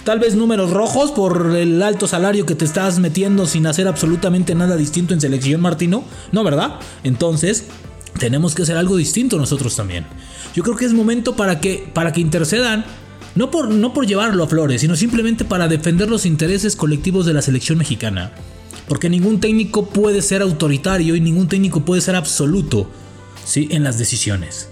Tal 0.07 0.19
vez 0.19 0.35
números 0.35 0.69
rojos 0.71 1.11
por 1.11 1.53
el 1.53 1.83
alto 1.83 2.07
salario 2.07 2.45
que 2.45 2.55
te 2.55 2.63
estás 2.63 2.97
metiendo 2.97 3.45
sin 3.45 3.67
hacer 3.67 3.89
absolutamente 3.89 4.55
nada 4.55 4.77
distinto 4.77 5.13
en 5.13 5.19
selección, 5.19 5.59
Martino. 5.59 6.05
No, 6.31 6.45
¿verdad? 6.45 6.75
Entonces, 7.03 7.65
tenemos 8.17 8.55
que 8.55 8.61
hacer 8.61 8.77
algo 8.77 8.95
distinto 8.95 9.37
nosotros 9.37 9.75
también. 9.75 10.05
Yo 10.55 10.63
creo 10.63 10.77
que 10.77 10.85
es 10.85 10.93
momento 10.93 11.35
para 11.35 11.59
que, 11.59 11.89
para 11.93 12.13
que 12.13 12.21
intercedan 12.21 12.85
No 13.35 13.51
por, 13.51 13.69
no 13.69 13.93
por 13.93 14.07
llevarlo 14.07 14.45
a 14.45 14.47
flores, 14.47 14.79
sino 14.79 14.95
simplemente 14.95 15.43
para 15.43 15.67
defender 15.67 16.09
los 16.09 16.25
intereses 16.25 16.77
colectivos 16.77 17.25
de 17.25 17.33
la 17.33 17.41
selección 17.41 17.77
mexicana. 17.77 18.31
Porque 18.87 19.09
ningún 19.09 19.41
técnico 19.41 19.87
puede 19.89 20.21
ser 20.21 20.41
autoritario 20.41 21.17
y 21.17 21.19
ningún 21.19 21.49
técnico 21.49 21.81
puede 21.81 21.99
ser 21.99 22.15
absoluto 22.15 22.89
¿sí? 23.43 23.67
en 23.71 23.83
las 23.83 23.99
decisiones. 23.99 24.69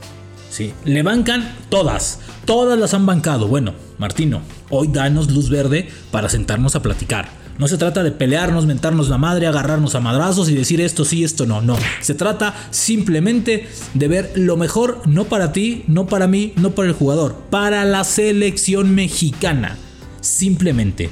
¿sí? 0.50 0.72
Le 0.86 1.04
bancan 1.04 1.58
todas, 1.68 2.22
todas 2.46 2.80
las 2.80 2.94
han 2.94 3.06
bancado. 3.06 3.50
Bueno, 3.50 3.74
Martino, 3.98 4.42
hoy 4.70 4.88
danos 4.88 5.32
luz 5.32 5.50
verde 5.50 5.90
para 6.12 6.30
sentarnos 6.30 6.76
a 6.76 6.82
platicar. 6.82 7.30
No 7.58 7.70
se 7.70 7.78
trata 7.78 8.04
de 8.04 8.12
pelearnos, 8.12 8.66
mentarnos 8.66 9.08
la 9.08 9.18
madre, 9.18 9.48
agarrarnos 9.48 9.96
a 9.96 10.02
madrazos 10.02 10.50
y 10.50 10.56
decir 10.56 10.82
esto 10.82 11.06
sí, 11.06 11.24
esto 11.24 11.46
no. 11.46 11.62
No. 11.62 11.78
Se 12.02 12.14
trata 12.14 12.54
simplemente 12.70 13.70
de 13.94 14.08
ver 14.10 14.34
lo 14.36 14.58
mejor, 14.58 15.02
no 15.06 15.26
para 15.26 15.54
ti, 15.54 15.86
no 15.88 16.06
para 16.06 16.28
mí, 16.28 16.52
no 16.58 16.72
para 16.72 16.90
el 16.90 16.94
jugador, 16.94 17.36
para 17.50 17.86
la 17.86 18.04
selección 18.04 18.94
mexicana. 18.94 19.78
Simplemente. 20.20 21.10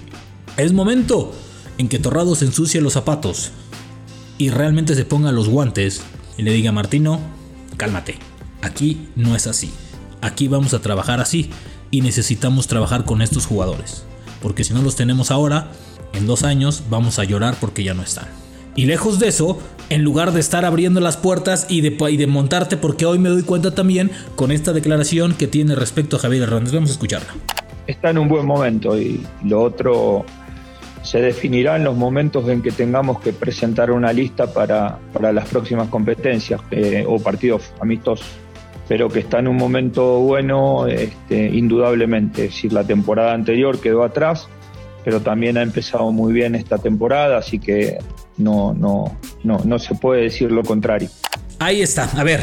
Es 0.58 0.74
momento 0.74 1.34
en 1.78 1.88
que 1.88 2.00
Torrado 2.00 2.36
se 2.36 2.46
ensucie 2.46 2.82
los 2.82 2.94
zapatos 2.94 3.52
y 4.38 4.50
realmente 4.50 4.96
se 4.96 5.06
ponga 5.06 5.32
los 5.32 5.48
guantes 5.48 6.02
y 6.38 6.44
le 6.44 6.52
diga 6.52 6.72
a 6.72 6.74
Martino, 6.74 7.22
cálmate. 7.78 8.18
Aquí 8.62 9.08
no 9.16 9.36
es 9.36 9.48
así. 9.48 9.72
Aquí 10.22 10.50
vamos 10.50 10.74
a 10.74 10.80
trabajar 10.80 11.22
así 11.22 11.50
y 11.94 12.02
necesitamos 12.02 12.66
trabajar 12.66 13.06
con 13.06 13.22
estos 13.22 13.46
jugadores. 13.46 14.04
Porque 14.42 14.64
si 14.64 14.74
no 14.74 14.82
los 14.82 14.96
tenemos 14.96 15.30
ahora, 15.30 15.68
en 16.14 16.26
dos 16.26 16.42
años 16.42 16.86
vamos 16.90 17.20
a 17.20 17.24
llorar 17.24 17.56
porque 17.62 17.84
ya 17.84 17.94
no 17.94 18.02
están. 18.02 18.26
Y 18.76 18.86
lejos 18.86 19.20
de 19.20 19.28
eso, 19.28 19.60
en 19.92 20.04
lugar 20.04 20.32
de 20.32 20.40
estar 20.40 20.66
abriendo 20.66 21.00
las 21.02 21.18
puertas 21.18 21.68
y 21.70 21.82
de, 21.82 21.96
y 22.10 22.18
de 22.18 22.26
montarte, 22.26 22.78
porque 22.78 23.06
hoy 23.06 23.20
me 23.20 23.30
doy 23.30 23.44
cuenta 23.44 23.76
también 23.76 24.10
con 24.36 24.52
esta 24.52 24.74
declaración 24.74 25.36
que 25.36 25.46
tiene 25.46 25.76
respecto 25.76 26.16
a 26.16 26.20
Javier 26.20 26.42
Hernández. 26.42 26.74
Vamos 26.74 26.90
a 26.90 26.94
escucharla. 26.94 27.32
Está 27.86 28.10
en 28.10 28.18
un 28.18 28.28
buen 28.28 28.48
momento 28.48 29.00
y 29.00 29.24
lo 29.44 29.62
otro 29.62 30.26
se 31.04 31.22
definirá 31.22 31.76
en 31.76 31.84
los 31.84 31.96
momentos 31.96 32.50
en 32.50 32.64
que 32.64 32.72
tengamos 32.72 33.20
que 33.20 33.34
presentar 33.34 33.92
una 33.92 34.12
lista 34.12 34.52
para, 34.52 34.98
para 35.14 35.32
las 35.32 35.48
próximas 35.48 35.90
competencias 35.90 36.60
eh, 36.72 37.06
o 37.08 37.20
partidos 37.20 37.72
amistosos. 37.80 38.26
Pero 38.88 39.10
que 39.10 39.20
está 39.20 39.40
en 39.40 39.48
un 39.48 39.58
momento 39.58 40.20
bueno, 40.20 40.88
este, 40.88 41.48
indudablemente. 41.48 42.46
Es 42.46 42.52
decir, 42.52 42.74
la 42.74 42.84
temporada 42.84 43.34
anterior 43.34 43.80
quedó 43.80 44.04
atrás, 44.04 44.48
pero 45.04 45.22
también 45.22 45.58
ha 45.58 45.62
empezado 45.62 46.12
muy 46.12 46.34
bien 46.34 46.56
esta 46.56 46.78
temporada, 46.78 47.38
así 47.38 47.60
que 47.60 47.98
no, 48.38 48.74
no, 48.74 49.18
no, 49.44 49.60
no 49.64 49.80
se 49.80 49.96
puede 49.96 50.24
decir 50.24 50.52
lo 50.52 50.64
contrario. 50.64 51.10
Ahí 51.60 51.82
está, 51.82 52.10
a 52.18 52.24
ver. 52.24 52.42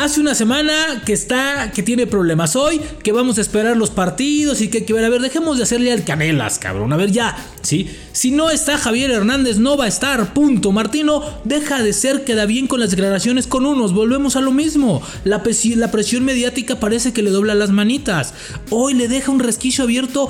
Hace 0.00 0.20
una 0.20 0.36
semana 0.36 1.02
que 1.04 1.12
está, 1.12 1.72
que 1.72 1.82
tiene 1.82 2.06
problemas 2.06 2.54
hoy, 2.54 2.80
que 3.02 3.10
vamos 3.10 3.36
a 3.36 3.40
esperar 3.40 3.76
los 3.76 3.90
partidos 3.90 4.60
y 4.60 4.68
que 4.68 4.78
hay 4.78 4.84
ver, 4.84 5.04
a 5.04 5.08
ver, 5.08 5.20
dejemos 5.20 5.56
de 5.56 5.64
hacerle 5.64 5.92
al 5.92 6.04
canelas, 6.04 6.60
cabrón, 6.60 6.92
a 6.92 6.96
ver 6.96 7.10
ya, 7.10 7.36
¿sí? 7.62 7.90
Si 8.12 8.30
no 8.30 8.48
está 8.48 8.78
Javier 8.78 9.10
Hernández, 9.10 9.58
no 9.58 9.76
va 9.76 9.86
a 9.86 9.88
estar, 9.88 10.32
punto. 10.32 10.70
Martino, 10.70 11.24
deja 11.42 11.82
de 11.82 11.92
ser, 11.92 12.22
queda 12.22 12.46
bien 12.46 12.68
con 12.68 12.78
las 12.78 12.90
declaraciones 12.90 13.48
con 13.48 13.66
unos, 13.66 13.92
volvemos 13.92 14.36
a 14.36 14.40
lo 14.40 14.52
mismo. 14.52 15.02
La, 15.24 15.42
la 15.74 15.90
presión 15.90 16.24
mediática 16.24 16.78
parece 16.78 17.12
que 17.12 17.24
le 17.24 17.30
dobla 17.30 17.56
las 17.56 17.70
manitas. 17.70 18.34
Hoy 18.70 18.94
le 18.94 19.08
deja 19.08 19.32
un 19.32 19.40
resquicio 19.40 19.82
abierto 19.82 20.28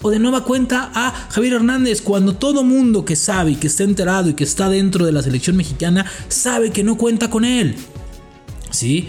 o 0.00 0.08
de 0.08 0.18
nueva 0.18 0.44
cuenta 0.44 0.90
a 0.94 1.28
Javier 1.28 1.52
Hernández 1.52 2.00
cuando 2.00 2.36
todo 2.36 2.64
mundo 2.64 3.04
que 3.04 3.16
sabe 3.16 3.50
y 3.50 3.56
que 3.56 3.66
está 3.66 3.84
enterado 3.84 4.30
y 4.30 4.34
que 4.34 4.44
está 4.44 4.70
dentro 4.70 5.04
de 5.04 5.12
la 5.12 5.22
selección 5.22 5.56
mexicana 5.56 6.06
sabe 6.28 6.70
que 6.70 6.84
no 6.84 6.96
cuenta 6.96 7.28
con 7.28 7.44
él. 7.44 7.76
¿Sí? 8.70 9.08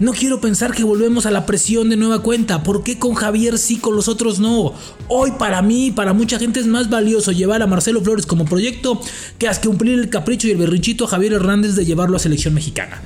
No 0.00 0.12
quiero 0.12 0.40
pensar 0.40 0.74
que 0.74 0.82
volvemos 0.82 1.24
a 1.24 1.30
la 1.30 1.46
presión 1.46 1.88
de 1.88 1.96
nueva 1.96 2.20
cuenta. 2.20 2.64
¿Por 2.64 2.82
qué 2.82 2.98
con 2.98 3.14
Javier 3.14 3.58
sí, 3.58 3.76
con 3.76 3.94
los 3.94 4.08
otros 4.08 4.40
no? 4.40 4.74
Hoy 5.08 5.32
para 5.38 5.62
mí, 5.62 5.92
para 5.92 6.12
mucha 6.12 6.38
gente 6.38 6.58
es 6.58 6.66
más 6.66 6.90
valioso 6.90 7.30
llevar 7.30 7.62
a 7.62 7.68
Marcelo 7.68 8.00
Flores 8.00 8.26
como 8.26 8.44
proyecto 8.44 9.00
que 9.38 9.46
hasta 9.46 9.68
cumplir 9.68 9.98
el 9.98 10.10
capricho 10.10 10.48
y 10.48 10.50
el 10.50 10.56
berrinchito 10.56 11.04
a 11.04 11.08
Javier 11.08 11.34
Hernández 11.34 11.76
de 11.76 11.84
llevarlo 11.84 12.16
a 12.16 12.20
selección 12.20 12.54
mexicana. 12.54 13.02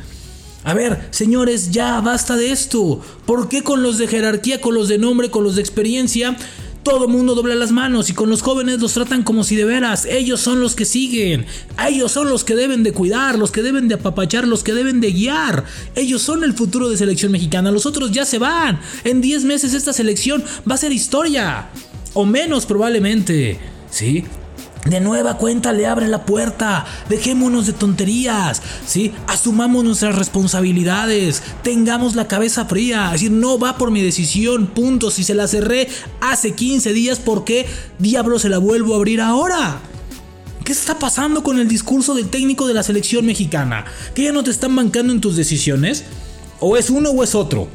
A 0.65 0.75
ver, 0.75 1.09
señores, 1.11 1.71
ya 1.71 2.01
basta 2.01 2.37
de 2.37 2.53
esto. 2.53 3.01
¿Por 3.27 3.49
qué 3.49 3.63
con 3.63 3.83
los 3.83 3.99
de 3.99 4.09
jerarquía, 4.09 4.61
con 4.61 4.75
los 4.75 4.89
de 4.89 4.99
nombre, 4.99 5.31
con 5.31 5.45
los 5.45 5.57
de 5.57 5.63
experiencia? 5.63 6.37
Todo 6.89 7.07
mundo 7.07 7.35
dobla 7.35 7.55
las 7.55 7.71
manos 7.71 8.09
y 8.09 8.15
con 8.15 8.31
los 8.31 8.41
jóvenes 8.41 8.81
los 8.81 8.95
tratan 8.95 9.23
como 9.23 9.45
si 9.45 9.57
de 9.57 9.67
veras 9.67 10.07
ellos 10.07 10.41
son 10.41 10.63
los 10.63 10.75
que 10.75 10.87
siguen, 10.87 11.45
ellos 11.87 12.11
son 12.11 12.31
los 12.31 12.45
que 12.45 12.55
deben 12.55 12.83
de 12.83 12.93
cuidar, 12.93 13.39
los 13.39 13.51
que 13.51 13.61
deben 13.61 13.89
de 13.89 13.97
apapachar, 13.97 14.49
los 14.49 14.65
que 14.65 14.73
deben 14.73 15.03
de 15.03 15.13
guiar. 15.13 15.65
Ellos 15.95 16.23
son 16.23 16.45
el 16.45 16.55
futuro 16.55 16.89
de 16.89 16.97
selección 16.97 17.31
mexicana, 17.31 17.71
los 17.71 17.85
otros 17.85 18.11
ya 18.11 18.25
se 18.25 18.39
van. 18.39 18.81
En 19.05 19.21
10 19.21 19.45
meses 19.45 19.75
esta 19.75 19.93
selección 19.93 20.43
va 20.69 20.77
a 20.77 20.79
ser 20.79 20.93
historia 20.93 21.69
o 22.15 22.25
menos 22.25 22.65
probablemente. 22.65 23.61
¿Sí? 23.91 24.25
De 24.89 25.01
nueva 25.01 25.37
cuenta 25.37 25.73
le 25.73 25.87
abre 25.87 26.09
la 26.09 26.25
puerta. 26.25 26.87
Dejémonos 27.09 27.67
de 27.67 27.75
tonterías. 27.75 28.63
¿sí? 28.87 29.13
Asumamos 29.27 29.85
nuestras 29.85 30.15
responsabilidades. 30.15 31.43
Tengamos 31.63 32.15
la 32.15 32.27
cabeza 32.27 32.65
fría. 32.65 33.07
Es 33.07 33.13
decir, 33.13 33.31
no 33.31 33.59
va 33.59 33.77
por 33.77 33.91
mi 33.91 34.03
decisión. 34.03 34.67
Punto. 34.67 35.11
Si 35.11 35.25
se 35.25 35.35
la 35.35 35.47
cerré 35.47 35.89
hace 36.21 36.55
15 36.55 36.93
días, 36.93 37.19
¿por 37.19 37.45
qué 37.45 37.67
diablo 37.99 38.39
se 38.39 38.49
la 38.49 38.59
vuelvo 38.59 38.95
a 38.95 38.97
abrir 38.97 39.21
ahora? 39.21 39.81
¿Qué 40.65 40.73
está 40.73 40.99
pasando 40.99 41.43
con 41.43 41.59
el 41.59 41.69
discurso 41.69 42.15
del 42.15 42.29
técnico 42.29 42.67
de 42.67 42.75
la 42.75 42.83
selección 42.83 43.27
mexicana? 43.27 43.85
¿Que 44.15 44.25
ya 44.25 44.33
no 44.33 44.45
te 44.45 44.51
están 44.51 44.75
bancando 44.75 45.13
en 45.13 45.21
tus 45.21 45.37
decisiones? 45.37 46.05
¿O 46.61 46.77
es 46.77 46.91
uno 46.91 47.11
o 47.11 47.23
es 47.23 47.35
otro? 47.35 47.69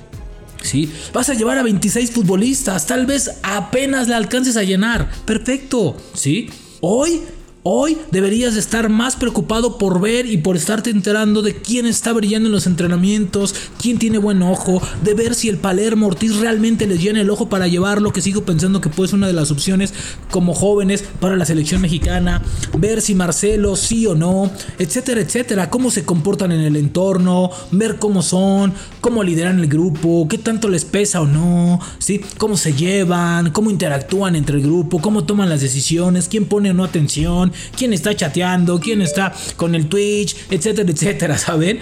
¿Sí? 0.61 0.91
Vas 1.11 1.29
a 1.29 1.33
llevar 1.33 1.57
a 1.57 1.63
26 1.63 2.11
futbolistas, 2.11 2.87
tal 2.87 3.05
vez 3.05 3.31
apenas 3.43 4.07
la 4.07 4.17
alcances 4.17 4.57
a 4.57 4.63
llenar. 4.63 5.09
Perfecto, 5.25 5.97
¿sí? 6.13 6.49
Hoy 6.85 7.25
Hoy 7.65 7.97
deberías 8.11 8.57
estar 8.57 8.89
más 8.89 9.15
preocupado 9.15 9.77
por 9.77 10.01
ver 10.01 10.25
y 10.25 10.35
por 10.35 10.57
estarte 10.57 10.89
enterando 10.89 11.41
de 11.41 11.61
quién 11.61 11.85
está 11.85 12.11
brillando 12.11 12.49
en 12.49 12.51
los 12.51 12.67
entrenamientos, 12.67 13.55
quién 13.81 13.99
tiene 13.99 14.17
buen 14.17 14.41
ojo, 14.41 14.81
de 15.01 15.13
ver 15.13 15.33
si 15.33 15.47
el 15.47 15.55
Palermo 15.55 16.07
Ortiz 16.07 16.35
realmente 16.35 16.85
les 16.87 17.01
llena 17.01 17.21
el 17.21 17.29
ojo 17.29 17.47
para 17.47 17.69
llevarlo, 17.69 18.11
que 18.11 18.21
sigo 18.21 18.43
pensando 18.43 18.81
que 18.81 18.89
puede 18.89 19.07
ser 19.07 19.15
una 19.15 19.27
de 19.27 19.33
las 19.33 19.49
opciones 19.49 19.93
como 20.29 20.53
jóvenes 20.53 21.05
para 21.21 21.37
la 21.37 21.45
selección 21.45 21.79
mexicana, 21.79 22.41
ver 22.77 23.01
si 23.01 23.15
Marcelo 23.15 23.77
sí 23.77 24.05
o 24.07 24.13
no, 24.13 24.51
etcétera, 24.77 25.21
etcétera, 25.21 25.69
cómo 25.69 25.89
se 25.89 26.03
comportan 26.03 26.51
en 26.51 26.59
el 26.59 26.75
entorno, 26.75 27.49
ver 27.71 27.95
cómo 27.95 28.23
son, 28.23 28.73
cómo 28.99 29.23
lideran 29.23 29.61
el 29.61 29.67
grupo, 29.67 30.27
qué 30.27 30.37
tanto 30.37 30.67
les 30.67 30.83
pesa 30.83 31.21
o 31.21 31.27
no, 31.27 31.79
¿sí? 31.99 32.19
cómo 32.37 32.57
se 32.57 32.73
llevan, 32.73 33.51
cómo 33.51 33.71
interactúan 33.71 34.35
entre 34.35 34.57
el 34.57 34.63
grupo, 34.63 34.99
cómo 34.99 35.23
toman 35.23 35.47
las 35.47 35.61
decisiones, 35.61 36.27
quién 36.27 36.43
pone 36.43 36.71
o 36.71 36.73
no 36.73 36.83
atención 36.83 37.52
quién 37.77 37.93
está 37.93 38.15
chateando, 38.15 38.79
quién 38.79 39.01
está 39.01 39.33
con 39.55 39.75
el 39.75 39.87
Twitch, 39.87 40.35
etcétera, 40.49 40.91
etcétera, 40.91 41.37
¿saben? 41.37 41.79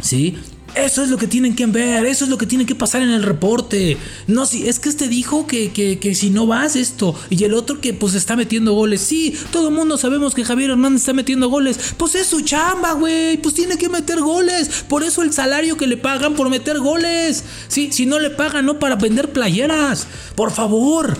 Sí, 0.00 0.36
eso 0.76 1.02
es 1.02 1.08
lo 1.08 1.16
que 1.16 1.26
tienen 1.26 1.56
que 1.56 1.64
ver, 1.64 2.04
eso 2.04 2.24
es 2.24 2.30
lo 2.30 2.36
que 2.36 2.44
tiene 2.44 2.66
que 2.66 2.74
pasar 2.74 3.00
en 3.00 3.10
el 3.10 3.22
reporte. 3.22 3.96
No, 4.26 4.44
si 4.44 4.68
es 4.68 4.78
que 4.78 4.90
este 4.90 5.08
dijo 5.08 5.46
que, 5.46 5.72
que, 5.72 6.14
si 6.14 6.28
no 6.28 6.46
vas 6.46 6.76
esto, 6.76 7.14
y 7.30 7.42
el 7.44 7.54
otro 7.54 7.80
que 7.80 7.94
pues 7.94 8.14
está 8.14 8.36
metiendo 8.36 8.74
goles. 8.74 9.00
Sí, 9.00 9.34
todo 9.50 9.68
el 9.68 9.74
mundo 9.74 9.96
sabemos 9.96 10.34
que 10.34 10.44
Javier 10.44 10.70
Hernández 10.70 11.00
está 11.00 11.14
metiendo 11.14 11.48
goles. 11.48 11.94
Pues 11.96 12.14
es 12.14 12.26
su 12.26 12.42
chamba, 12.42 12.92
güey. 12.92 13.38
Pues 13.38 13.54
tiene 13.54 13.78
que 13.78 13.88
meter 13.88 14.20
goles. 14.20 14.84
Por 14.86 15.02
eso 15.02 15.22
el 15.22 15.32
salario 15.32 15.78
que 15.78 15.86
le 15.86 15.96
pagan 15.96 16.34
por 16.34 16.50
meter 16.50 16.78
goles. 16.78 17.44
Sí, 17.68 17.88
si 17.90 18.04
no 18.04 18.18
le 18.18 18.28
pagan, 18.28 18.66
no 18.66 18.78
para 18.78 18.96
vender 18.96 19.32
playeras. 19.32 20.06
Por 20.34 20.52
favor. 20.52 21.16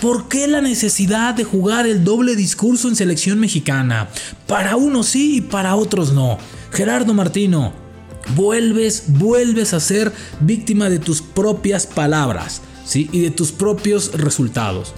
¿Por 0.00 0.28
qué 0.28 0.46
la 0.46 0.60
necesidad 0.60 1.34
de 1.34 1.42
jugar 1.42 1.84
el 1.84 2.04
doble 2.04 2.36
discurso 2.36 2.88
en 2.88 2.94
selección 2.94 3.40
mexicana? 3.40 4.08
Para 4.46 4.76
unos 4.76 5.08
sí 5.08 5.38
y 5.38 5.40
para 5.40 5.74
otros 5.74 6.12
no. 6.12 6.38
Gerardo 6.70 7.14
Martino, 7.14 7.72
vuelves, 8.36 9.04
vuelves 9.08 9.74
a 9.74 9.80
ser 9.80 10.12
víctima 10.38 10.88
de 10.88 11.00
tus 11.00 11.20
propias 11.20 11.86
palabras, 11.86 12.62
¿sí? 12.84 13.08
Y 13.10 13.22
de 13.22 13.32
tus 13.32 13.50
propios 13.50 14.12
resultados. 14.12 14.94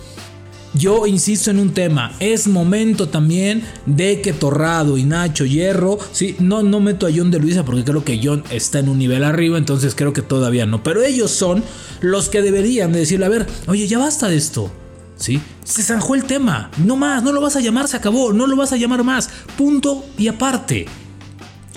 Yo 0.75 1.07
insisto 1.07 1.50
en 1.50 1.59
un 1.59 1.73
tema, 1.73 2.12
es 2.21 2.47
momento 2.47 3.09
también 3.09 3.64
de 3.87 4.21
que 4.21 4.35
Torrado 4.35 4.99
y 4.99 5.04
Nacho 5.04 5.47
Hierro, 5.47 5.99
sí, 6.12 6.37
no, 6.38 6.62
no 6.62 6.78
meto 6.78 7.07
a 7.07 7.11
John 7.14 7.30
de 7.30 7.40
Luisa 7.40 7.64
porque 7.64 7.85
creo 7.85 8.04
que 8.04 8.21
John 8.23 8.45
está 8.50 8.78
en 8.78 8.88
un 8.90 8.99
nivel 8.99 9.25
arriba, 9.25 9.59
entonces 9.59 9.95
creo 9.97 10.12
que 10.12 10.23
todavía 10.23 10.66
no, 10.66 10.85
pero 10.85 11.02
ellos 11.02 11.33
son 11.33 11.64
los 12.00 12.28
que 12.28 12.42
deberían 12.42 12.92
de 12.92 13.00
decirle, 13.00 13.26
a 13.26 13.30
ver, 13.30 13.47
oye, 13.66 13.88
ya 13.88 13.99
basta 13.99 14.28
de 14.28 14.37
esto, 14.37 14.71
Se 15.20 15.82
zanjó 15.82 16.14
el 16.14 16.24
tema, 16.24 16.70
no 16.78 16.96
más, 16.96 17.22
no 17.22 17.32
lo 17.32 17.42
vas 17.42 17.54
a 17.54 17.60
llamar, 17.60 17.88
se 17.88 17.96
acabó, 17.96 18.32
no 18.32 18.46
lo 18.46 18.56
vas 18.56 18.72
a 18.72 18.78
llamar 18.78 19.04
más, 19.04 19.28
punto 19.56 20.04
y 20.16 20.28
aparte. 20.28 20.86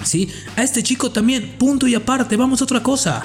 ¿Sí? 0.03 0.29
A 0.55 0.63
este 0.63 0.81
chico 0.81 1.11
también, 1.11 1.55
punto 1.59 1.85
y 1.85 1.93
aparte, 1.93 2.37
vamos 2.37 2.61
a 2.61 2.63
otra 2.63 2.81
cosa. 2.81 3.23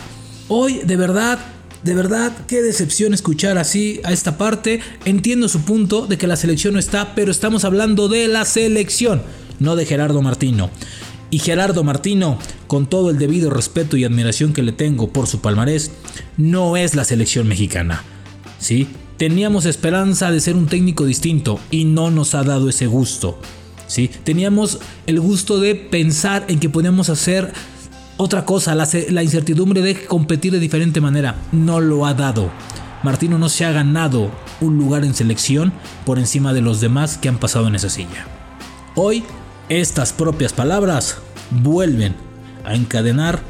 Hoy, 0.48 0.80
de 0.84 0.96
verdad, 0.96 1.38
de 1.84 1.94
verdad, 1.94 2.32
qué 2.48 2.62
decepción 2.62 3.14
escuchar 3.14 3.58
así 3.58 4.00
a 4.02 4.12
esta 4.12 4.36
parte. 4.36 4.80
Entiendo 5.04 5.48
su 5.48 5.60
punto 5.60 6.08
de 6.08 6.18
que 6.18 6.26
la 6.26 6.36
selección 6.36 6.74
no 6.74 6.80
está, 6.80 7.14
pero 7.14 7.30
estamos 7.30 7.64
hablando 7.64 8.08
de 8.08 8.26
la 8.26 8.44
selección, 8.44 9.22
no 9.60 9.76
de 9.76 9.86
Gerardo 9.86 10.20
Martino. 10.20 10.70
Y 11.30 11.38
Gerardo 11.38 11.84
Martino, 11.84 12.38
con 12.66 12.88
todo 12.88 13.10
el 13.10 13.18
debido 13.18 13.50
respeto 13.50 13.96
y 13.96 14.04
admiración 14.04 14.52
que 14.52 14.62
le 14.62 14.72
tengo 14.72 15.12
por 15.12 15.28
su 15.28 15.40
palmarés, 15.40 15.92
no 16.36 16.76
es 16.76 16.96
la 16.96 17.04
selección 17.04 17.46
mexicana 17.46 18.02
¿sí? 18.58 18.88
Teníamos 19.16 19.66
esperanza 19.66 20.30
de 20.30 20.40
ser 20.40 20.56
un 20.56 20.66
técnico 20.66 21.04
distinto 21.04 21.58
y 21.70 21.84
no 21.84 22.10
nos 22.10 22.34
ha 22.34 22.44
dado 22.44 22.68
ese 22.68 22.86
gusto. 22.86 23.38
¿sí? 23.86 24.08
Teníamos 24.24 24.78
el 25.06 25.20
gusto 25.20 25.58
de 25.58 25.74
pensar 25.74 26.44
en 26.48 26.60
que 26.60 26.68
podíamos 26.68 27.08
hacer 27.08 27.52
otra 28.16 28.44
cosa, 28.44 28.74
la, 28.74 28.88
la 29.10 29.22
incertidumbre 29.22 29.80
de 29.80 30.04
competir 30.04 30.52
de 30.52 30.60
diferente 30.60 31.00
manera. 31.00 31.36
No 31.52 31.80
lo 31.80 32.06
ha 32.06 32.14
dado. 32.14 32.50
Martino 33.02 33.38
no 33.38 33.48
se 33.48 33.64
ha 33.64 33.72
ganado 33.72 34.30
un 34.60 34.76
lugar 34.76 35.04
en 35.04 35.14
selección 35.14 35.72
por 36.04 36.18
encima 36.18 36.52
de 36.52 36.60
los 36.60 36.80
demás 36.80 37.16
que 37.16 37.28
han 37.28 37.38
pasado 37.38 37.68
en 37.68 37.76
esa 37.76 37.90
silla. 37.90 38.26
Hoy, 38.94 39.24
estas 39.68 40.12
propias 40.12 40.52
palabras 40.52 41.18
vuelven 41.50 42.16
a 42.64 42.74
encadenar 42.74 43.40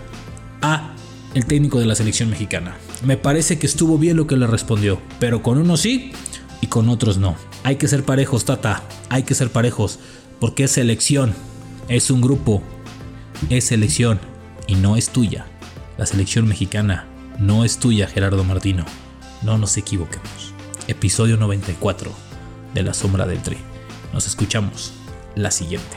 a 0.61 0.93
el 1.35 1.47
técnico 1.47 1.79
de 1.81 1.87
la 1.87 1.95
selección 1.95 2.31
mexicana. 2.31 2.77
Me 3.03 3.17
parece 3.17 3.59
que 3.59 3.67
estuvo 3.67 3.97
bien 3.97 4.17
lo 4.17 4.27
que 4.27 4.37
le 4.37 4.47
respondió, 4.47 5.01
pero 5.21 5.43
con 5.43 5.59
unos 5.59 5.81
sí 5.81 6.13
y 6.61 6.67
con 6.67 6.89
otros 6.89 7.19
no. 7.19 7.37
Hay 7.63 7.77
que 7.77 7.87
ser 7.87 8.05
parejos, 8.05 8.45
Tata, 8.45 8.83
hay 9.09 9.23
que 9.23 9.35
ser 9.35 9.51
parejos, 9.51 10.01
porque 10.41 10.65
es 10.65 10.73
selección, 10.73 11.33
es 11.89 12.11
un 12.11 12.21
grupo, 12.21 12.63
es 13.51 13.65
selección 13.65 14.19
y 14.67 14.75
no 14.75 14.97
es 14.97 15.11
tuya. 15.11 15.47
La 15.97 16.07
selección 16.07 16.49
mexicana 16.49 17.07
no 17.39 17.65
es 17.65 17.79
tuya, 17.79 18.09
Gerardo 18.09 18.43
Martino. 18.43 18.85
No 19.43 19.59
nos 19.59 19.77
equivoquemos. 19.77 20.53
Episodio 20.89 21.37
94 21.37 22.11
de 22.75 22.83
La 22.83 22.95
Sombra 22.95 23.27
del 23.27 23.43
Tri. 23.43 23.59
Nos 24.13 24.27
escuchamos 24.27 24.93
la 25.37 25.53
siguiente. 25.53 25.97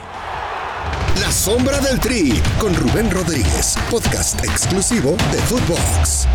La 1.19 1.31
Sombra 1.31 1.79
del 1.79 1.99
Tri 1.99 2.33
con 2.59 2.75
Rubén 2.75 3.09
Rodríguez, 3.09 3.75
podcast 3.89 4.43
exclusivo 4.43 5.11
de 5.31 5.37
Footbox. 5.39 6.27